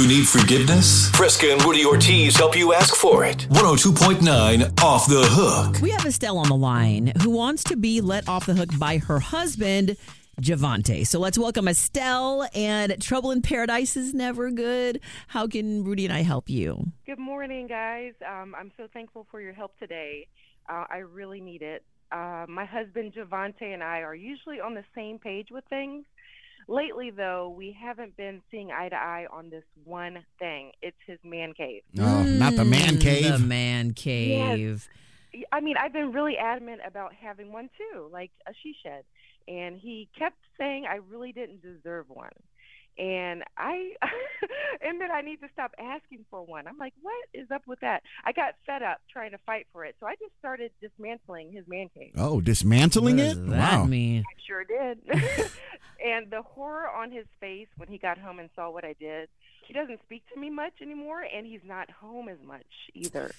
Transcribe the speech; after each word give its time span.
You 0.00 0.08
need 0.08 0.26
forgiveness? 0.26 1.10
Fresca 1.10 1.52
and 1.52 1.62
Rudy 1.62 1.84
Ortiz 1.84 2.34
help 2.34 2.56
you 2.56 2.72
ask 2.72 2.94
for 2.94 3.22
it. 3.26 3.46
102.9 3.50 4.82
Off 4.82 5.06
the 5.06 5.26
Hook. 5.28 5.82
We 5.82 5.90
have 5.90 6.06
Estelle 6.06 6.38
on 6.38 6.48
the 6.48 6.56
line 6.56 7.12
who 7.20 7.28
wants 7.28 7.62
to 7.64 7.76
be 7.76 8.00
let 8.00 8.26
off 8.26 8.46
the 8.46 8.54
hook 8.54 8.70
by 8.78 8.96
her 8.96 9.20
husband, 9.20 9.98
Javonte. 10.40 11.06
So 11.06 11.18
let's 11.18 11.36
welcome 11.36 11.68
Estelle. 11.68 12.48
And 12.54 12.98
trouble 13.02 13.30
in 13.30 13.42
paradise 13.42 13.94
is 13.94 14.14
never 14.14 14.50
good. 14.50 15.02
How 15.26 15.46
can 15.46 15.84
Rudy 15.84 16.06
and 16.06 16.14
I 16.14 16.22
help 16.22 16.48
you? 16.48 16.92
Good 17.04 17.18
morning, 17.18 17.66
guys. 17.66 18.14
Um, 18.26 18.54
I'm 18.58 18.72
so 18.78 18.88
thankful 18.94 19.26
for 19.30 19.42
your 19.42 19.52
help 19.52 19.78
today. 19.78 20.28
Uh, 20.66 20.86
I 20.88 20.98
really 20.98 21.42
need 21.42 21.60
it. 21.60 21.84
Uh, 22.10 22.46
my 22.48 22.64
husband 22.64 23.12
Javonte 23.12 23.62
and 23.74 23.82
I 23.82 23.98
are 23.98 24.14
usually 24.14 24.60
on 24.60 24.72
the 24.72 24.84
same 24.94 25.18
page 25.18 25.48
with 25.50 25.64
things. 25.68 26.06
Lately, 26.70 27.10
though, 27.10 27.48
we 27.48 27.72
haven't 27.78 28.16
been 28.16 28.42
seeing 28.48 28.70
eye 28.70 28.88
to 28.88 28.94
eye 28.94 29.26
on 29.32 29.50
this 29.50 29.64
one 29.84 30.24
thing. 30.38 30.70
It's 30.80 30.96
his 31.04 31.18
man 31.24 31.52
cave. 31.52 31.82
Oh, 31.98 32.22
not 32.22 32.54
the 32.54 32.64
man 32.64 32.94
Mm, 32.94 33.00
cave. 33.00 33.32
The 33.32 33.38
man 33.40 33.92
cave. 33.92 34.60
Yes. 34.60 34.88
I 35.50 35.60
mean, 35.60 35.74
I've 35.76 35.92
been 35.92 36.12
really 36.12 36.36
adamant 36.36 36.80
about 36.86 37.12
having 37.12 37.50
one 37.52 37.70
too, 37.76 38.08
like 38.12 38.30
a 38.46 38.52
she 38.62 38.72
shed. 38.84 39.02
And 39.48 39.80
he 39.80 40.08
kept 40.16 40.38
saying 40.58 40.86
I 40.86 41.00
really 41.10 41.32
didn't 41.32 41.60
deserve 41.60 42.08
one. 42.08 42.30
And 42.98 43.42
I 43.56 43.92
admit 44.88 45.10
I 45.10 45.22
need 45.22 45.40
to 45.40 45.48
stop 45.52 45.72
asking 45.78 46.24
for 46.30 46.42
one. 46.44 46.66
I'm 46.66 46.76
like, 46.78 46.92
what 47.00 47.14
is 47.32 47.50
up 47.50 47.62
with 47.66 47.80
that? 47.80 48.02
I 48.24 48.32
got 48.32 48.54
fed 48.66 48.82
up 48.82 48.98
trying 49.10 49.30
to 49.30 49.38
fight 49.46 49.66
for 49.72 49.84
it. 49.84 49.96
So 50.00 50.06
I 50.06 50.14
just 50.16 50.32
started 50.38 50.70
dismantling 50.82 51.50
his 51.52 51.64
man 51.68 51.88
cave. 51.96 52.12
Oh, 52.16 52.40
dismantling 52.40 53.16
What 53.16 53.24
it? 53.24 53.34
does 53.34 53.46
that 53.46 53.78
Wow. 53.78 53.84
mean? 53.84 54.22
I 54.26 54.40
sure 54.46 54.64
did. 54.64 54.98
and 56.04 56.30
the 56.30 56.42
horror 56.42 56.88
on 56.88 57.10
his 57.10 57.26
face 57.40 57.68
when 57.76 57.88
he 57.88 57.98
got 57.98 58.18
home 58.18 58.38
and 58.38 58.50
saw 58.54 58.70
what 58.70 58.84
I 58.84 58.94
did. 58.98 59.28
He 59.66 59.72
doesn't 59.74 60.00
speak 60.04 60.24
to 60.34 60.40
me 60.40 60.50
much 60.50 60.72
anymore, 60.82 61.22
and 61.22 61.46
he's 61.46 61.60
not 61.64 61.88
home 61.90 62.28
as 62.28 62.38
much 62.44 62.64
either. 62.94 63.30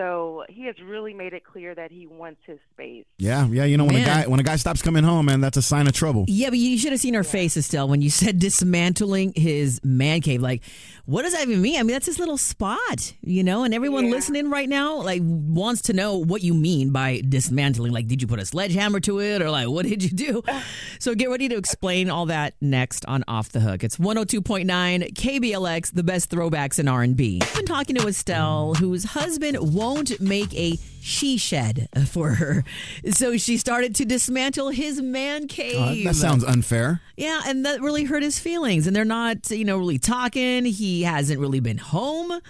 So 0.00 0.44
he 0.48 0.64
has 0.64 0.76
really 0.82 1.12
made 1.12 1.34
it 1.34 1.44
clear 1.44 1.74
that 1.74 1.90
he 1.92 2.06
wants 2.06 2.40
his 2.46 2.58
space. 2.72 3.04
Yeah, 3.18 3.46
yeah. 3.48 3.64
You 3.64 3.76
know 3.76 3.84
when 3.84 3.96
a 3.96 4.04
guy 4.04 4.26
when 4.26 4.40
a 4.40 4.42
guy 4.42 4.56
stops 4.56 4.80
coming 4.80 5.04
home, 5.04 5.26
man, 5.26 5.42
that's 5.42 5.58
a 5.58 5.62
sign 5.62 5.86
of 5.86 5.92
trouble. 5.92 6.24
Yeah, 6.26 6.48
but 6.48 6.58
you 6.58 6.78
should 6.78 6.92
have 6.92 7.00
seen 7.02 7.12
her 7.12 7.22
face, 7.24 7.54
Estelle, 7.54 7.86
when 7.86 8.00
you 8.00 8.08
said 8.08 8.38
dismantling 8.38 9.34
his 9.36 9.78
man 9.84 10.22
cave. 10.22 10.40
Like, 10.40 10.62
what 11.04 11.22
does 11.24 11.34
that 11.34 11.42
even 11.46 11.60
mean? 11.60 11.78
I 11.78 11.82
mean, 11.82 11.92
that's 11.92 12.06
his 12.06 12.18
little 12.18 12.38
spot, 12.38 13.12
you 13.20 13.44
know. 13.44 13.62
And 13.62 13.74
everyone 13.74 14.06
Yeah. 14.06 14.12
listening 14.12 14.48
right 14.48 14.68
now, 14.70 15.02
like, 15.02 15.20
wants 15.22 15.82
to 15.82 15.92
know 15.92 16.16
what 16.16 16.42
you 16.42 16.54
mean 16.54 16.92
by 16.92 17.20
dismantling. 17.28 17.92
Like, 17.92 18.06
did 18.06 18.22
you 18.22 18.28
put 18.28 18.38
a 18.40 18.46
sledgehammer 18.46 19.00
to 19.00 19.20
it, 19.20 19.42
or 19.42 19.50
like, 19.50 19.68
what 19.68 19.84
did 19.84 20.02
you 20.02 20.10
do? 20.10 20.42
So 20.98 21.14
get 21.14 21.30
ready 21.30 21.48
to 21.48 21.56
explain 21.56 22.10
all 22.10 22.26
that 22.26 22.52
next 22.60 23.06
on 23.06 23.24
Off 23.26 23.48
the 23.50 23.60
Hook. 23.60 23.82
It's 23.82 23.96
102.9 23.96 25.14
KBLX, 25.14 25.92
the 25.92 26.02
best 26.02 26.28
throwbacks 26.30 26.78
in 26.78 26.88
R&B. 26.88 27.40
I've 27.42 27.54
been 27.54 27.64
talking 27.64 27.96
to 27.96 28.06
Estelle, 28.06 28.74
whose 28.74 29.04
husband 29.04 29.56
won't 29.60 29.89
make 30.20 30.54
a 30.54 30.78
she 31.02 31.36
shed 31.38 31.88
for 32.08 32.30
her, 32.34 32.62
so 33.10 33.36
she 33.36 33.56
started 33.56 33.94
to 33.96 34.04
dismantle 34.04 34.68
his 34.68 35.00
man 35.00 35.48
cave. 35.48 36.06
Uh, 36.06 36.10
that 36.10 36.16
sounds 36.16 36.44
unfair. 36.44 37.00
Yeah, 37.16 37.40
and 37.46 37.64
that 37.64 37.80
really 37.80 38.04
hurt 38.04 38.22
his 38.22 38.38
feelings. 38.38 38.86
And 38.86 38.94
they're 38.94 39.04
not, 39.04 39.50
you 39.50 39.64
know, 39.64 39.78
really 39.78 39.98
talking. 39.98 40.64
He 40.66 41.02
hasn't 41.02 41.40
really 41.40 41.60
been 41.60 41.78
home. 41.78 42.40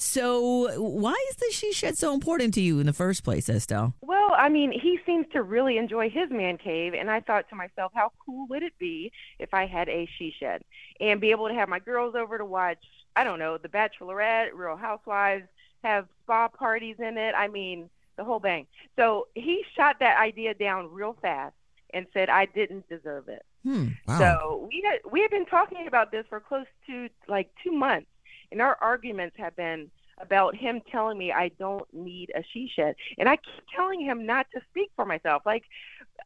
So 0.00 0.80
why 0.80 1.16
is 1.30 1.36
the 1.36 1.50
she 1.50 1.72
shed 1.72 1.98
so 1.98 2.14
important 2.14 2.54
to 2.54 2.60
you 2.60 2.78
in 2.78 2.86
the 2.86 2.92
first 2.92 3.24
place, 3.24 3.48
Estelle? 3.48 3.94
Well, 4.00 4.30
I 4.36 4.48
mean, 4.48 4.70
he 4.70 5.00
seems 5.04 5.26
to 5.32 5.42
really 5.42 5.76
enjoy 5.76 6.08
his 6.08 6.30
man 6.30 6.56
cave, 6.56 6.94
and 6.94 7.10
I 7.10 7.18
thought 7.20 7.48
to 7.50 7.56
myself, 7.56 7.90
how 7.94 8.12
cool 8.24 8.46
would 8.48 8.62
it 8.62 8.78
be 8.78 9.10
if 9.40 9.52
I 9.52 9.66
had 9.66 9.88
a 9.88 10.08
she 10.16 10.32
shed 10.38 10.62
and 11.00 11.20
be 11.20 11.32
able 11.32 11.48
to 11.48 11.54
have 11.54 11.68
my 11.68 11.80
girls 11.80 12.14
over 12.14 12.38
to 12.38 12.44
watch, 12.44 12.78
I 13.16 13.24
don't 13.24 13.40
know, 13.40 13.58
The 13.58 13.68
Bachelorette, 13.68 14.50
Real 14.54 14.76
Housewives, 14.76 15.48
have 15.84 16.06
spa 16.22 16.48
parties 16.48 16.96
in 16.98 17.16
it. 17.16 17.34
I 17.36 17.48
mean, 17.48 17.88
the 18.16 18.24
whole 18.24 18.40
bang. 18.40 18.66
So 18.96 19.28
he 19.34 19.64
shot 19.76 19.96
that 20.00 20.18
idea 20.18 20.54
down 20.54 20.90
real 20.92 21.16
fast 21.20 21.54
and 21.94 22.06
said 22.12 22.28
I 22.28 22.46
didn't 22.46 22.88
deserve 22.88 23.28
it. 23.28 23.44
Hmm. 23.62 23.88
Wow. 24.06 24.18
So 24.18 24.68
we 24.70 24.84
had 24.84 25.10
we 25.10 25.20
have 25.22 25.30
been 25.30 25.46
talking 25.46 25.86
about 25.86 26.10
this 26.10 26.24
for 26.28 26.40
close 26.40 26.66
to 26.86 27.08
like 27.26 27.50
two 27.62 27.72
months, 27.72 28.08
and 28.52 28.60
our 28.60 28.76
arguments 28.80 29.36
have 29.38 29.56
been 29.56 29.90
about 30.20 30.56
him 30.56 30.80
telling 30.90 31.18
me 31.18 31.32
I 31.32 31.50
don't 31.58 31.86
need 31.92 32.30
a 32.34 32.42
she 32.52 32.70
shed, 32.74 32.94
and 33.18 33.28
I 33.28 33.36
keep 33.36 33.64
telling 33.74 34.00
him 34.00 34.26
not 34.26 34.46
to 34.54 34.60
speak 34.70 34.90
for 34.96 35.04
myself. 35.04 35.42
Like 35.44 35.64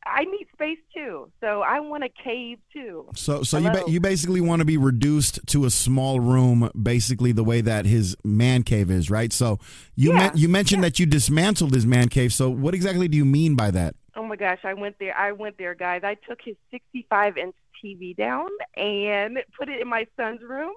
I 0.05 0.25
need 0.25 0.47
space 0.53 0.79
too, 0.95 1.31
so 1.41 1.63
I 1.63 1.81
want 1.81 2.05
a 2.05 2.09
cave 2.09 2.59
too. 2.73 3.09
So, 3.15 3.43
so 3.43 3.59
you 3.59 3.71
ba- 3.71 3.85
you 3.87 4.01
basically 4.01 4.41
want 4.41 4.61
to 4.61 4.65
be 4.65 4.77
reduced 4.77 5.41
to 5.49 5.65
a 5.65 5.71
small 5.71 6.21
room, 6.21 6.71
basically 6.81 7.33
the 7.33 7.45
way 7.45 7.61
that 7.61 7.87
his 7.87 8.17
man 8.25 8.63
cave 8.63 8.91
is, 8.91 9.11
right? 9.11 9.33
So 9.33 9.59
you 9.95 10.13
Yeah, 10.13 10.19
men- 10.19 10.33
you 10.35 10.49
mentioned 10.49 10.83
that 10.85 10.99
you 10.99 11.07
dismantled 11.07 11.75
his 11.75 11.87
man 11.87 12.09
cave. 12.09 12.33
So 12.33 12.51
what 12.51 12.75
exactly 12.75 13.09
do 13.09 13.17
you 13.17 13.25
mean 13.25 13.55
by 13.55 13.71
that? 13.71 13.95
Oh 14.17 14.25
my 14.25 14.37
gosh, 14.37 14.59
I 14.65 14.75
went 14.75 14.99
there. 14.99 15.17
I 15.17 15.33
went 15.33 15.57
there, 15.59 15.75
guys. 15.75 16.03
I 16.05 16.15
took 16.15 16.41
his 16.45 16.57
65 16.71 17.37
inch 17.39 17.55
TV 17.83 18.17
down 18.17 18.49
and 18.77 19.39
put 19.59 19.69
it 19.69 19.81
in 19.81 19.89
my 19.89 20.07
son's 20.17 20.41
room 20.43 20.73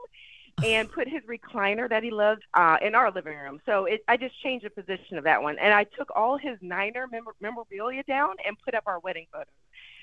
and 0.64 0.90
put 0.92 1.08
his 1.08 1.22
recliner 1.24 1.90
that 1.90 2.04
he 2.04 2.12
loves 2.12 2.42
uh, 2.54 2.78
in 2.82 2.96
our 2.96 3.12
living 3.12 3.38
room. 3.38 3.60
So 3.66 3.86
it, 3.86 4.04
I 4.08 4.18
just 4.18 4.42
changed 4.42 4.66
the 4.66 4.70
position 4.70 5.18
of 5.18 5.24
that 5.26 5.42
one. 5.44 5.58
And 5.60 5.74
I 5.74 5.84
took 5.84 6.10
all 6.16 6.38
his 6.38 6.58
Niner 6.62 7.08
mem- 7.12 7.26
memorabilia 7.42 8.04
down 8.04 8.36
and 8.46 8.58
put 8.64 8.74
up 8.74 8.84
our 8.86 9.00
wedding 9.00 9.26
photos. 9.32 9.48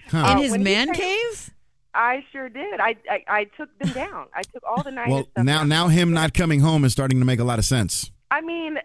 Huh. 0.08 0.18
In 0.18 0.38
Uh, 0.38 0.40
his 0.40 0.58
man 0.58 0.92
came- 0.92 0.94
cave? 1.30 1.50
I 1.94 2.24
sure 2.32 2.48
did. 2.48 2.80
I, 2.80 2.96
I, 3.10 3.24
I 3.28 3.44
took 3.44 3.68
them 3.78 3.92
down. 3.92 4.26
I 4.34 4.42
took 4.42 4.62
all 4.66 4.82
the 4.82 4.90
Niner 4.90 5.10
well, 5.12 5.28
stuff 5.30 5.44
now 5.44 5.58
down. 5.58 5.68
now 5.68 5.88
him 5.88 6.12
not 6.14 6.32
coming 6.32 6.60
home 6.60 6.84
is 6.86 6.92
starting 6.92 7.18
to 7.18 7.24
make 7.26 7.38
a 7.38 7.44
lot 7.44 7.58
of 7.58 7.66
sense. 7.66 8.10
I 8.30 8.40
mean, 8.40 8.78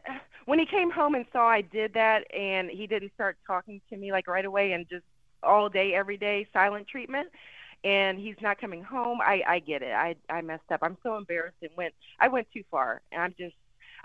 when 0.45 0.59
he 0.59 0.65
came 0.65 0.91
home 0.91 1.15
and 1.15 1.25
saw 1.31 1.47
I 1.47 1.61
did 1.61 1.93
that, 1.93 2.25
and 2.35 2.69
he 2.69 2.85
didn't 2.85 3.13
start 3.13 3.37
talking 3.47 3.79
to 3.89 3.95
me 3.97 4.11
like 4.11 4.27
right 4.27 4.43
away, 4.43 4.73
and 4.73 4.87
just 4.89 5.05
all 5.41 5.69
day, 5.69 5.93
every 5.93 6.17
day, 6.17 6.47
silent 6.51 6.87
treatment, 6.89 7.29
and 7.83 8.19
he's 8.19 8.35
not 8.41 8.59
coming 8.59 8.83
home. 8.83 9.19
I 9.21 9.41
I 9.47 9.59
get 9.59 9.81
it. 9.81 9.93
I 9.93 10.15
I 10.29 10.41
messed 10.41 10.71
up. 10.71 10.79
I'm 10.83 10.97
so 11.03 11.17
embarrassed 11.17 11.57
and 11.61 11.71
went. 11.77 11.93
I 12.19 12.27
went 12.27 12.47
too 12.53 12.63
far, 12.71 13.01
and 13.11 13.21
I'm 13.21 13.35
just. 13.37 13.55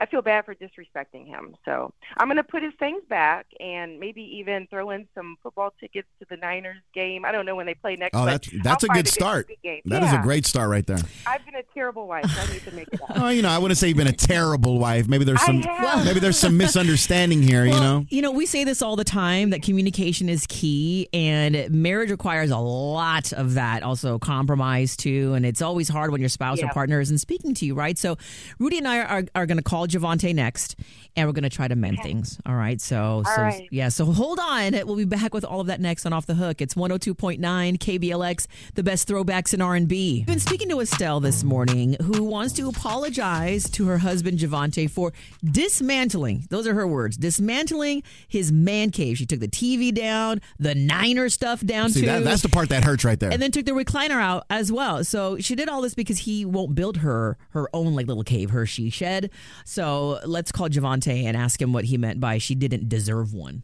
I 0.02 0.06
feel 0.06 0.20
bad 0.20 0.44
for 0.44 0.52
disrespecting 0.56 1.28
him. 1.28 1.54
So 1.64 1.92
I'm 2.16 2.26
going 2.26 2.36
to 2.36 2.42
put 2.42 2.60
his 2.64 2.72
things 2.80 3.04
back 3.08 3.46
and 3.60 4.00
maybe 4.00 4.20
even 4.38 4.66
throw 4.66 4.90
in 4.90 5.06
some 5.14 5.36
football 5.44 5.72
tickets 5.78 6.08
to 6.18 6.26
the 6.28 6.36
Niners 6.36 6.82
game. 6.92 7.24
I 7.24 7.30
don't 7.30 7.46
know 7.46 7.54
when 7.54 7.66
they 7.66 7.74
play 7.74 7.94
next. 7.94 8.16
Oh, 8.16 8.26
that's 8.26 8.50
that's 8.64 8.82
I'll 8.82 8.90
a 8.90 8.94
good 8.94 9.06
start. 9.06 9.48
TV 9.48 9.62
game. 9.62 9.82
That 9.84 10.02
is 10.02 10.12
a 10.12 10.18
great 10.18 10.44
start 10.44 10.70
right 10.70 10.84
there. 10.84 10.98
I've 11.24 11.44
been 11.44 11.54
a 11.54 11.62
terrible 11.72 12.08
wife. 12.08 12.28
So 12.28 12.40
I 12.40 12.52
need 12.52 12.64
to 12.64 12.72
make 12.72 12.88
it 12.92 13.00
up. 13.00 13.10
Oh, 13.22 13.28
you 13.28 13.42
know, 13.42 13.50
I 13.50 13.58
wouldn't 13.58 13.78
say 13.78 13.86
you've 13.86 13.96
been 13.96 14.08
a 14.08 14.12
terrible 14.12 14.80
wife. 14.80 15.06
Maybe 15.06 15.24
there's 15.24 15.42
some 15.42 15.60
maybe 16.04 16.18
there's 16.18 16.38
some 16.38 16.56
misunderstanding 16.56 17.40
here. 17.40 17.64
you 17.64 17.70
know. 17.70 18.04
you 18.08 18.22
know, 18.22 18.32
we 18.32 18.46
say 18.46 18.64
this 18.64 18.82
all 18.82 18.96
the 18.96 19.04
time 19.04 19.50
that 19.50 19.62
communication 19.62 20.28
is 20.28 20.44
key, 20.48 21.08
and 21.12 21.70
marriage 21.70 22.10
requires 22.10 22.50
a 22.50 22.58
lot 22.58 23.32
of 23.32 23.54
that. 23.54 23.84
Also, 23.84 24.18
compromise 24.18 24.96
too, 24.96 25.34
and 25.34 25.46
it's 25.46 25.62
always 25.62 25.88
hard 25.88 26.10
when 26.10 26.20
your 26.20 26.28
spouse 26.28 26.60
or 26.60 26.66
partner 26.68 27.00
isn't 27.00 27.18
speaking 27.18 27.54
to 27.54 27.66
you, 27.66 27.74
right? 27.76 27.96
So, 27.96 28.16
Rudy 28.58 28.78
and 28.78 28.88
I 28.88 29.02
are, 29.02 29.24
are 29.36 29.46
going 29.46 29.58
to 29.58 29.62
call 29.62 29.86
Javonte 29.92 30.34
next, 30.34 30.76
and 31.16 31.28
we're 31.28 31.32
going 31.32 31.42
to 31.44 31.50
try 31.50 31.68
to 31.68 31.76
mend 31.76 31.98
things. 32.02 32.38
All 32.46 32.54
right. 32.54 32.80
So, 32.80 33.22
so 33.24 33.42
right. 33.42 33.68
yeah. 33.70 33.88
So 33.88 34.06
hold 34.06 34.38
on. 34.40 34.72
We'll 34.72 34.96
be 34.96 35.04
back 35.04 35.32
with 35.34 35.44
all 35.44 35.60
of 35.60 35.66
that 35.68 35.80
next 35.80 36.06
on 36.06 36.12
Off 36.12 36.26
the 36.26 36.34
Hook. 36.34 36.60
It's 36.60 36.74
102.9 36.74 37.38
KBLX, 37.78 38.46
the 38.74 38.82
best 38.82 39.08
throwbacks 39.08 39.54
in 39.54 39.60
R&B. 39.60 40.18
We've 40.20 40.26
been 40.26 40.40
speaking 40.40 40.68
to 40.70 40.80
Estelle 40.80 41.20
this 41.20 41.44
morning, 41.44 41.96
who 42.02 42.24
wants 42.24 42.52
to 42.54 42.68
apologize 42.68 43.68
to 43.70 43.86
her 43.86 43.98
husband 43.98 44.38
Javonte 44.38 44.90
for 44.90 45.12
dismantling. 45.44 46.46
Those 46.50 46.66
are 46.66 46.74
her 46.74 46.86
words. 46.86 47.16
Dismantling 47.16 48.02
his 48.26 48.50
man 48.50 48.90
cave. 48.90 49.18
She 49.18 49.26
took 49.26 49.40
the 49.40 49.48
TV 49.48 49.92
down, 49.94 50.40
the 50.58 50.74
Niner 50.74 51.28
stuff 51.28 51.60
down 51.60 51.90
See, 51.90 52.00
too. 52.00 52.06
that, 52.06 52.24
that's 52.24 52.42
the 52.42 52.48
part 52.48 52.68
that 52.70 52.84
hurts 52.84 53.04
right 53.04 53.18
there. 53.18 53.30
and 53.30 53.40
then 53.40 53.50
took 53.50 53.66
the 53.66 53.72
recliner 53.72 54.20
out 54.20 54.44
as 54.50 54.72
well. 54.72 55.04
So 55.04 55.38
she 55.38 55.54
did 55.54 55.68
all 55.68 55.82
this 55.82 55.94
because 55.94 56.18
he 56.18 56.44
won't 56.44 56.74
build 56.74 56.98
her 56.98 57.36
her 57.50 57.68
own 57.74 57.94
like 57.94 58.06
little 58.06 58.24
cave, 58.24 58.50
her 58.50 58.66
she 58.66 58.90
shed. 58.90 59.30
So 59.72 60.20
let's 60.26 60.52
call 60.52 60.68
Javonte 60.68 61.24
and 61.24 61.34
ask 61.34 61.58
him 61.58 61.72
what 61.72 61.86
he 61.86 61.96
meant 61.96 62.20
by 62.20 62.36
she 62.36 62.54
didn't 62.54 62.90
deserve 62.90 63.32
one. 63.32 63.62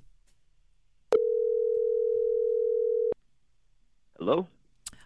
Hello? 4.19 4.47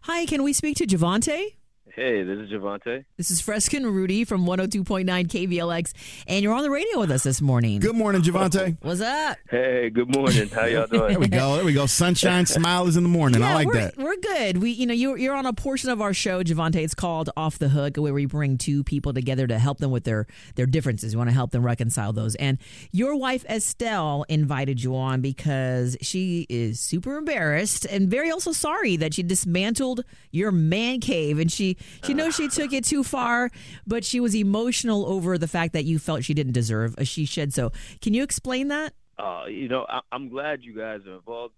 Hi, 0.02 0.26
can 0.26 0.44
we 0.44 0.52
speak 0.52 0.76
to 0.76 0.86
Javonte? 0.86 1.54
Hey, 1.94 2.22
this 2.22 2.38
is 2.38 2.50
Javonte. 2.50 3.04
This 3.18 3.30
is 3.30 3.42
Freskin 3.42 3.84
Rudy 3.84 4.24
from 4.24 4.46
102.9 4.46 5.04
KBLX, 5.04 5.92
and 6.26 6.42
you're 6.42 6.54
on 6.54 6.62
the 6.62 6.70
radio 6.70 6.98
with 6.98 7.10
us 7.10 7.22
this 7.22 7.42
morning. 7.42 7.80
Good 7.80 7.94
morning, 7.94 8.22
Javonte. 8.22 8.78
What's 8.80 9.02
up? 9.02 9.36
Hey, 9.50 9.90
good 9.90 10.10
morning. 10.16 10.48
How 10.48 10.64
y'all 10.64 10.86
doing? 10.90 11.10
There 11.10 11.20
we 11.20 11.28
go. 11.28 11.56
There 11.56 11.66
we 11.66 11.74
go. 11.74 11.84
Sunshine, 11.84 12.46
smile 12.46 12.86
is 12.86 12.96
in 12.96 13.02
the 13.02 13.10
morning. 13.10 13.42
I 13.42 13.52
like 13.52 13.66
we're, 13.66 13.74
that. 13.74 13.98
We're 13.98 14.16
good. 14.16 14.62
We, 14.62 14.70
you 14.70 14.86
know, 14.86 14.94
you're, 14.94 15.18
you're 15.18 15.34
on 15.34 15.44
a 15.44 15.52
portion 15.52 15.90
of 15.90 16.00
our 16.00 16.14
show, 16.14 16.42
Javonte. 16.42 16.76
It's 16.76 16.94
called 16.94 17.28
Off 17.36 17.58
the 17.58 17.68
Hook, 17.68 17.98
where 17.98 18.14
we 18.14 18.24
bring 18.24 18.56
two 18.56 18.82
people 18.84 19.12
together 19.12 19.46
to 19.46 19.58
help 19.58 19.76
them 19.76 19.90
with 19.90 20.04
their 20.04 20.26
their 20.54 20.64
differences. 20.64 21.14
We 21.14 21.18
want 21.18 21.28
to 21.28 21.34
help 21.34 21.50
them 21.50 21.62
reconcile 21.62 22.14
those. 22.14 22.36
And 22.36 22.56
your 22.92 23.16
wife 23.16 23.44
Estelle 23.50 24.24
invited 24.30 24.82
you 24.82 24.96
on 24.96 25.20
because 25.20 25.98
she 26.00 26.46
is 26.48 26.80
super 26.80 27.18
embarrassed 27.18 27.84
and 27.84 28.08
very 28.08 28.30
also 28.30 28.52
sorry 28.52 28.96
that 28.96 29.12
she 29.12 29.22
dismantled 29.22 30.06
your 30.30 30.52
man 30.52 30.98
cave, 31.00 31.38
and 31.38 31.52
she 31.52 31.76
She 32.04 32.14
knows 32.14 32.34
she 32.34 32.48
took 32.48 32.72
it 32.72 32.84
too 32.84 33.04
far, 33.04 33.50
but 33.86 34.04
she 34.04 34.20
was 34.20 34.34
emotional 34.34 35.06
over 35.06 35.38
the 35.38 35.48
fact 35.48 35.72
that 35.72 35.84
you 35.84 35.98
felt 35.98 36.24
she 36.24 36.34
didn't 36.34 36.52
deserve 36.52 36.94
a 36.98 37.04
she 37.04 37.24
shed. 37.24 37.52
So, 37.52 37.72
can 38.00 38.14
you 38.14 38.22
explain 38.22 38.68
that? 38.68 38.94
Uh, 39.18 39.44
you 39.48 39.68
know, 39.68 39.86
I, 39.88 40.00
I'm 40.10 40.28
glad 40.28 40.62
you 40.62 40.76
guys 40.76 41.00
are 41.06 41.14
involved 41.14 41.54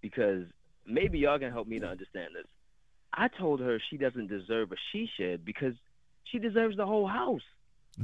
because 0.00 0.44
maybe 0.86 1.18
y'all 1.18 1.38
can 1.38 1.52
help 1.52 1.66
me 1.66 1.78
to 1.80 1.86
understand 1.86 2.34
this. 2.34 2.46
I 3.12 3.28
told 3.28 3.60
her 3.60 3.80
she 3.90 3.96
doesn't 3.96 4.28
deserve 4.28 4.72
a 4.72 4.76
she 4.92 5.08
shed 5.18 5.44
because 5.44 5.74
she 6.24 6.38
deserves 6.38 6.76
the 6.76 6.86
whole 6.86 7.06
house. 7.06 7.42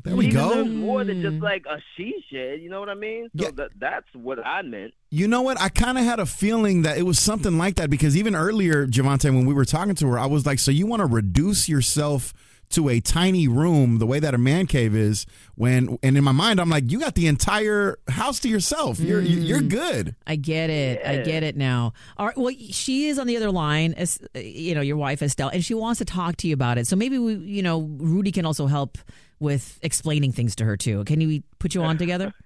There 0.02 0.16
we 0.16 0.26
she 0.26 0.32
go. 0.32 0.48
deserves 0.48 0.70
more 0.70 1.04
than 1.04 1.22
just 1.22 1.36
mm. 1.36 1.42
like 1.42 1.64
a 1.66 1.78
she 1.96 2.14
shed. 2.30 2.60
You 2.60 2.68
know 2.68 2.80
what 2.80 2.88
I 2.88 2.94
mean? 2.94 3.28
So 3.38 3.44
Yeah. 3.44 3.50
that, 3.56 3.70
that's 3.78 4.06
what 4.14 4.44
I 4.44 4.62
meant. 4.62 4.92
You 5.10 5.28
know 5.28 5.42
what? 5.42 5.60
I 5.60 5.68
kind 5.68 5.98
of 5.98 6.04
had 6.04 6.18
a 6.18 6.26
feeling 6.26 6.82
that 6.82 6.98
it 6.98 7.02
was 7.02 7.18
something 7.18 7.56
like 7.58 7.76
that 7.76 7.90
because 7.90 8.16
even 8.16 8.34
earlier, 8.34 8.86
Javonte, 8.86 9.26
when 9.26 9.46
we 9.46 9.54
were 9.54 9.64
talking 9.64 9.94
to 9.94 10.06
her, 10.08 10.18
I 10.18 10.26
was 10.26 10.44
like, 10.46 10.58
"So 10.58 10.70
you 10.72 10.86
want 10.86 11.00
to 11.00 11.06
reduce 11.06 11.68
yourself 11.68 12.34
to 12.70 12.88
a 12.88 12.98
tiny 12.98 13.46
room, 13.46 13.98
the 13.98 14.06
way 14.06 14.18
that 14.18 14.34
a 14.34 14.38
man 14.38 14.66
cave 14.66 14.96
is?" 14.96 15.26
When 15.54 15.96
and 16.02 16.16
in 16.16 16.24
my 16.24 16.32
mind, 16.32 16.60
I'm 16.60 16.68
like, 16.70 16.90
"You 16.90 16.98
got 16.98 17.14
the 17.14 17.28
entire 17.28 17.98
house 18.08 18.40
to 18.40 18.48
yourself. 18.48 18.98
You're 18.98 19.20
you- 19.20 19.40
you're 19.42 19.60
mm. 19.60 19.68
good." 19.70 20.16
I 20.26 20.34
get 20.34 20.70
it. 20.70 21.06
I 21.06 21.18
get 21.18 21.44
it 21.44 21.56
now. 21.56 21.92
All 22.16 22.26
right. 22.26 22.36
Well, 22.36 22.52
she 22.70 23.06
is 23.06 23.20
on 23.20 23.28
the 23.28 23.36
other 23.36 23.52
line, 23.52 23.94
as 23.94 24.18
you 24.34 24.74
know, 24.74 24.80
your 24.80 24.96
wife 24.96 25.22
Estelle, 25.22 25.50
and 25.50 25.64
she 25.64 25.74
wants 25.74 25.98
to 25.98 26.04
talk 26.04 26.36
to 26.38 26.48
you 26.48 26.54
about 26.54 26.78
it. 26.78 26.88
So 26.88 26.96
maybe 26.96 27.18
we, 27.18 27.34
you 27.34 27.62
know, 27.62 27.82
Rudy 27.98 28.32
can 28.32 28.44
also 28.44 28.66
help 28.66 28.98
with 29.40 29.78
explaining 29.82 30.32
things 30.32 30.56
to 30.56 30.64
her 30.64 30.76
too. 30.76 31.04
Can 31.04 31.18
we 31.20 31.42
put 31.58 31.74
you 31.74 31.82
on 31.82 31.98
together? 31.98 32.32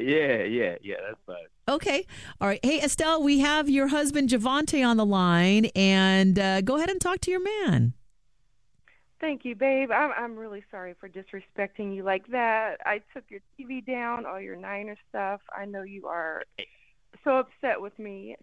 Yeah, 0.00 0.44
yeah, 0.44 0.76
yeah. 0.80 0.94
That's 1.04 1.18
fine. 1.26 1.36
Okay. 1.68 2.06
All 2.40 2.46
right. 2.46 2.60
Hey, 2.62 2.80
Estelle, 2.80 3.20
we 3.20 3.40
have 3.40 3.68
your 3.68 3.88
husband 3.88 4.28
Javonte 4.28 4.86
on 4.86 4.96
the 4.96 5.04
line, 5.04 5.66
and 5.74 6.38
uh, 6.38 6.60
go 6.60 6.76
ahead 6.76 6.88
and 6.88 7.00
talk 7.00 7.20
to 7.22 7.32
your 7.32 7.42
man. 7.42 7.94
Thank 9.20 9.44
you, 9.44 9.56
babe. 9.56 9.90
I'm 9.90 10.12
I'm 10.16 10.36
really 10.36 10.62
sorry 10.70 10.94
for 11.00 11.08
disrespecting 11.08 11.94
you 11.96 12.04
like 12.04 12.28
that. 12.28 12.76
I 12.86 13.00
took 13.12 13.24
your 13.28 13.40
TV 13.58 13.84
down, 13.84 14.24
all 14.24 14.40
your 14.40 14.54
Niner 14.54 14.96
stuff. 15.08 15.40
I 15.52 15.64
know 15.64 15.82
you 15.82 16.06
are 16.06 16.44
so 17.24 17.38
upset 17.38 17.80
with 17.80 17.98
me. 17.98 18.36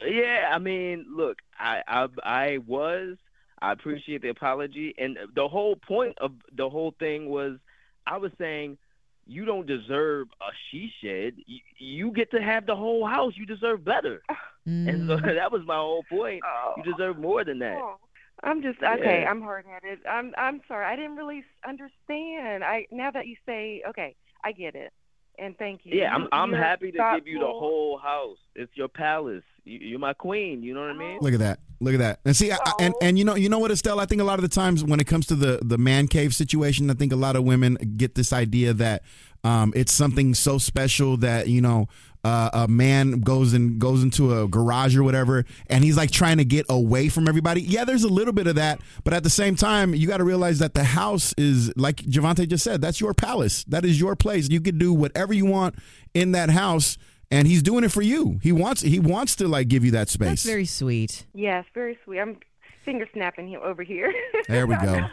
Yeah, 0.00 0.48
I 0.52 0.58
mean, 0.58 1.06
look, 1.10 1.38
I, 1.58 1.82
I 1.88 2.06
I 2.22 2.58
was. 2.58 3.16
I 3.62 3.72
appreciate 3.72 4.22
the 4.22 4.30
apology, 4.30 4.94
and 4.98 5.18
the 5.34 5.48
whole 5.48 5.76
point 5.76 6.16
of 6.18 6.32
the 6.56 6.68
whole 6.68 6.94
thing 6.98 7.28
was, 7.28 7.58
I 8.06 8.16
was 8.16 8.32
saying, 8.38 8.78
you 9.26 9.44
don't 9.44 9.66
deserve 9.66 10.28
a 10.40 10.50
she 10.70 10.90
shed. 11.02 11.34
You, 11.46 11.58
you 11.78 12.10
get 12.12 12.30
to 12.32 12.42
have 12.42 12.66
the 12.66 12.74
whole 12.74 13.06
house. 13.06 13.34
You 13.36 13.46
deserve 13.46 13.84
better, 13.84 14.22
and 14.66 15.08
so 15.08 15.16
Mm. 15.16 15.34
that 15.36 15.52
was 15.52 15.62
my 15.66 15.76
whole 15.76 16.04
point. 16.08 16.42
Oh. 16.44 16.74
You 16.76 16.92
deserve 16.92 17.18
more 17.18 17.44
than 17.44 17.58
that. 17.60 17.78
Oh, 17.80 17.96
I'm 18.42 18.62
just 18.62 18.78
okay. 18.82 19.22
Yeah. 19.22 19.30
I'm 19.30 19.42
hard 19.42 19.66
headed. 19.66 20.00
I'm 20.06 20.32
I'm 20.36 20.60
sorry. 20.66 20.86
I 20.86 20.96
didn't 20.96 21.16
really 21.16 21.44
understand. 21.66 22.64
I 22.64 22.86
now 22.90 23.10
that 23.10 23.26
you 23.26 23.36
say 23.46 23.82
okay, 23.88 24.16
I 24.42 24.52
get 24.52 24.74
it, 24.74 24.92
and 25.38 25.56
thank 25.58 25.82
you. 25.84 25.98
Yeah, 25.98 26.14
I'm 26.14 26.26
I'm 26.32 26.50
you're 26.50 26.58
happy 26.58 26.90
to 26.92 27.16
give 27.16 27.26
you 27.26 27.40
the 27.40 27.46
whole 27.46 27.98
house. 27.98 28.38
It's 28.54 28.72
your 28.74 28.88
palace. 28.88 29.44
You, 29.64 29.78
you're 29.80 29.98
my 29.98 30.12
queen. 30.14 30.62
You 30.62 30.74
know 30.74 30.80
what 30.80 30.90
I 30.90 30.94
mean? 30.94 31.18
Look 31.20 31.32
at 31.34 31.40
that. 31.40 31.60
Look 31.80 31.94
at 31.94 32.00
that. 32.00 32.20
And 32.24 32.36
see, 32.36 32.50
I, 32.52 32.56
I- 32.64 32.72
and 32.80 32.94
and 33.02 33.18
you 33.18 33.24
know, 33.24 33.34
you 33.36 33.48
know 33.48 33.58
what, 33.58 33.70
Estelle? 33.70 34.00
I 34.00 34.06
think 34.06 34.20
a 34.20 34.24
lot 34.24 34.38
of 34.38 34.42
the 34.42 34.48
times 34.48 34.84
when 34.84 35.00
it 35.00 35.06
comes 35.06 35.26
to 35.28 35.34
the 35.34 35.60
the 35.62 35.78
man 35.78 36.08
cave 36.08 36.34
situation, 36.34 36.90
I 36.90 36.94
think 36.94 37.12
a 37.12 37.16
lot 37.16 37.36
of 37.36 37.44
women 37.44 37.74
get 37.96 38.14
this 38.14 38.32
idea 38.32 38.72
that 38.74 39.02
um, 39.44 39.72
it's 39.74 39.92
something 39.92 40.34
so 40.34 40.58
special 40.58 41.16
that 41.18 41.48
you 41.48 41.60
know. 41.60 41.88
Uh, 42.22 42.50
a 42.52 42.68
man 42.68 43.20
goes 43.20 43.54
and 43.54 43.78
goes 43.78 44.02
into 44.02 44.38
a 44.42 44.46
garage 44.46 44.94
or 44.94 45.02
whatever, 45.02 45.46
and 45.68 45.82
he's 45.82 45.96
like 45.96 46.10
trying 46.10 46.36
to 46.36 46.44
get 46.44 46.66
away 46.68 47.08
from 47.08 47.26
everybody. 47.26 47.62
Yeah, 47.62 47.86
there's 47.86 48.04
a 48.04 48.10
little 48.10 48.34
bit 48.34 48.46
of 48.46 48.56
that, 48.56 48.78
but 49.04 49.14
at 49.14 49.22
the 49.22 49.30
same 49.30 49.56
time, 49.56 49.94
you 49.94 50.06
got 50.06 50.18
to 50.18 50.24
realize 50.24 50.58
that 50.58 50.74
the 50.74 50.84
house 50.84 51.32
is 51.38 51.74
like 51.78 51.96
Javonte 51.96 52.46
just 52.46 52.62
said. 52.62 52.82
That's 52.82 53.00
your 53.00 53.14
palace. 53.14 53.64
That 53.68 53.86
is 53.86 53.98
your 53.98 54.16
place. 54.16 54.50
You 54.50 54.60
can 54.60 54.76
do 54.76 54.92
whatever 54.92 55.32
you 55.32 55.46
want 55.46 55.76
in 56.12 56.32
that 56.32 56.50
house, 56.50 56.98
and 57.30 57.46
he's 57.46 57.62
doing 57.62 57.84
it 57.84 57.92
for 57.92 58.02
you. 58.02 58.38
He 58.42 58.52
wants 58.52 58.80
he 58.82 58.98
wants 59.00 59.36
to 59.36 59.48
like 59.48 59.68
give 59.68 59.84
you 59.84 59.90
that 59.92 60.08
space. 60.08 60.28
That's 60.28 60.44
very 60.44 60.66
sweet. 60.66 61.26
Yes, 61.34 61.64
very 61.74 61.98
sweet. 62.04 62.20
I'm 62.20 62.38
finger 62.84 63.06
snapping 63.12 63.48
him 63.48 63.60
over 63.62 63.82
here. 63.82 64.12
There 64.48 64.66
we 64.66 64.74
go. 64.76 65.00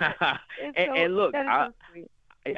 And, 0.64 0.74
so- 0.75 0.94
and 0.96 1.16
look, 1.16 1.36
I, 1.36 1.68
so. 1.96 2.04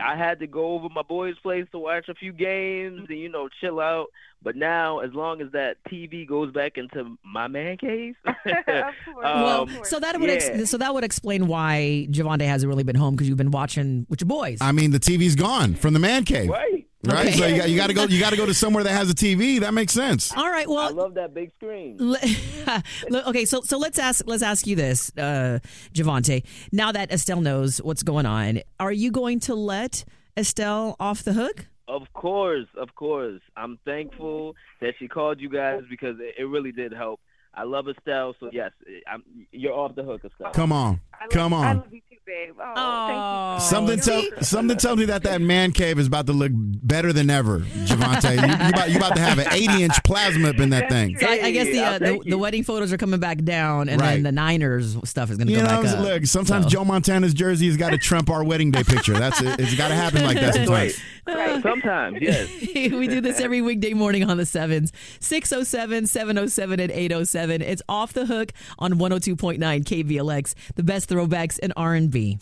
I 0.02 0.16
had 0.16 0.40
to 0.40 0.48
go 0.48 0.74
over 0.76 0.88
my 0.90 1.02
boy's 1.02 1.38
place 1.40 1.66
to 1.72 1.80
watch 1.80 2.08
a 2.10 2.14
few 2.14 2.32
games 2.32 3.08
and 3.10 3.18
you 3.18 3.28
know 3.30 3.50
chill 3.60 3.80
out. 3.80 4.08
But 4.42 4.56
now, 4.56 5.00
as 5.00 5.14
long 5.14 5.42
as 5.42 5.52
that 5.52 5.78
TV 5.92 6.26
goes 6.26 6.54
back 6.54 6.78
into 6.78 7.18
my 7.26 7.48
man 7.50 7.76
cave, 7.76 8.16
of 8.26 8.36
course. 8.46 8.94
well, 9.18 9.62
Um, 9.64 9.80
so 9.84 10.00
that 10.00 10.18
would 10.18 10.30
yeah. 10.30 10.36
ex- 10.38 10.70
so 10.70 10.78
that 10.78 10.94
would 10.94 11.04
explain 11.04 11.48
why 11.48 12.08
Javonte 12.10 12.44
hasn't 12.46 12.70
really 12.70 12.84
been 12.84 12.96
home 12.96 13.16
because 13.16 13.28
you've 13.28 13.38
been 13.38 13.52
watching 13.52 14.06
with 14.10 14.22
your 14.22 14.28
boys. 14.30 14.60
I 14.62 14.72
mean, 14.72 14.92
the 14.92 15.00
TV's 15.00 15.36
gone 15.36 15.74
from 15.76 15.94
the 15.94 16.00
man 16.00 16.24
cave, 16.24 16.50
right? 16.50 16.88
Right? 17.06 17.28
Okay. 17.28 17.31
So 17.31 17.48
you 17.48 17.56
got, 17.57 17.69
you 17.69 17.78
got 17.78 17.88
to 17.88 17.94
go. 17.94 18.04
You 18.04 18.19
got 18.19 18.31
to 18.31 18.38
go 18.38 18.46
to 18.46 18.54
somewhere 18.54 18.84
that 18.84 18.92
has 18.92 19.10
a 19.10 19.13
TV. 19.13 19.62
That 19.62 19.74
makes 19.74 19.94
sense. 19.94 20.36
All 20.36 20.50
right. 20.50 20.68
Well, 20.68 20.80
I 20.80 20.90
love 20.90 21.13
that 21.13 21.34
big 21.34 21.51
screen. 21.56 21.96
Le- 22.00 23.24
okay, 23.30 23.46
so 23.46 23.62
so 23.62 23.78
let's 23.78 23.98
ask 23.98 24.24
let's 24.28 24.44
ask 24.44 24.68
you 24.68 24.75
this, 24.75 25.10
uh, 25.18 25.60
Javonte. 25.94 26.44
Now 26.74 26.92
that 26.92 27.12
Estelle 27.12 27.40
knows 27.40 27.78
what's 27.78 28.04
going 28.04 28.25
on, 28.25 28.62
are 28.81 28.92
you 28.92 29.12
going 29.12 29.40
to 29.42 29.56
let 29.56 30.04
Estelle 30.36 30.98
off 31.00 31.24
the 31.24 31.34
hook? 31.34 31.68
Of 31.88 32.12
course, 32.13 32.68
of 32.78 32.94
course. 32.96 33.42
I'm 33.56 33.80
thankful 33.86 34.56
that 34.81 34.94
she 35.00 35.07
called 35.07 35.40
you 35.40 35.50
guys 35.50 35.81
because 35.90 36.18
it, 36.19 36.36
it 36.38 36.44
really 36.44 36.74
did 36.74 36.92
help. 36.92 37.22
I 37.54 37.63
love 37.63 37.88
Estelle, 37.88 38.36
so 38.40 38.50
yes, 38.54 38.72
I'm, 39.07 39.24
you're 39.52 39.74
off 39.74 39.95
the 39.95 40.04
hook, 40.04 40.22
Estelle. 40.24 40.52
Come 40.52 40.72
on, 40.72 41.00
I 41.13 41.24
love, 41.24 41.30
come 41.31 41.54
I 41.54 41.69
on. 41.69 41.78
love 41.78 41.94
you 41.94 42.02
too, 42.10 42.18
babe. 42.25 42.58
Oh, 42.75 43.07
thank 43.07 43.62
you. 43.63 43.68
Something 43.69 44.01
See? 44.01 44.30
tell 44.31 44.44
something 44.44 44.77
tells 44.77 45.00
me 45.00 45.06
that 45.06 45.24
that 45.24 45.42
man 45.42 45.71
cave 45.71 46.00
is 46.00 46.07
about 46.07 46.25
to 46.27 46.33
look 46.33 46.51
better 46.56 47.12
than 47.13 47.30
ever, 47.30 47.60
Javonte. 47.60 48.31
you, 48.36 48.63
you, 48.66 48.69
about, 48.69 48.89
you 48.92 48.98
about 48.98 49.16
to 49.16 49.21
have 49.21 49.38
an 49.39 49.48
80 49.51 49.83
inch 49.83 50.04
plasma 50.04 50.50
up 50.50 50.60
in 50.60 50.69
that 50.71 50.89
thing. 50.89 51.18
So 51.18 51.27
I, 51.27 51.39
I 51.44 51.51
guess 51.51 51.68
the, 51.68 51.83
uh, 51.83 52.00
the 52.00 52.19
the 52.25 52.38
wedding 52.38 52.63
photos 52.63 52.92
are 52.94 52.98
coming 52.98 53.19
back 53.19 53.44
down, 53.44 53.89
and 53.89 54.00
Right. 54.01 54.13
then 54.16 54.24
the 54.24 54.31
Niners 54.31 54.95
stuff 55.04 55.30
is 55.30 55.38
going 55.38 55.48
to 55.48 55.54
You 55.54 55.60
go 55.60 55.66
know, 55.66 55.83
back 55.83 55.94
up. 55.94 56.00
look. 56.00 56.25
Sometimes 56.25 56.66
So- 56.66 56.69
Joe 56.69 56.86
Montana's 56.86 57.33
jersey 57.33 57.68
has 57.68 57.77
got 57.77 57.89
to 57.92 57.98
trump 57.98 58.30
our 58.30 58.44
wedding 58.44 58.71
day 58.71 58.83
picture. 58.83 59.13
That's 59.13 59.42
it. 59.42 59.60
It's 59.60 59.75
got 59.75 59.89
to 59.89 59.95
happen 59.95 60.24
like 60.24 60.39
that 60.39 60.54
sometimes. 60.56 61.00
Right. 61.27 61.62
Sometimes, 61.62 62.18
yes. 62.21 62.50
we 62.74 63.07
do 63.07 63.21
this 63.21 63.39
every 63.39 63.62
weekday 63.62 63.94
morning 63.94 64.27
on 64.27 64.38
the 64.38 64.48
sevens 64.48 64.92
607 65.19 66.07
707 66.07 66.80
and 66.80 66.92
807 66.92 67.62
it's 67.62 67.83
off 67.88 68.13
the 68.13 68.25
hook 68.25 68.51
on 68.80 68.94
102.9 68.94 69.60
kblx 69.60 70.56
the 70.75 70.81
best 70.81 71.07
throwbacks 71.07 71.60
in 71.60 71.71
r&b 71.74 72.39